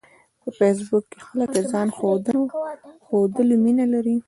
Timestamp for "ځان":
1.71-1.87